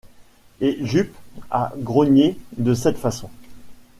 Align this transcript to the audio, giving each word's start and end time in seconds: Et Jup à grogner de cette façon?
Et 0.61 0.79
Jup 0.83 1.13
à 1.51 1.73
grogner 1.77 2.35
de 2.57 2.73
cette 2.73 2.97
façon? 2.97 3.29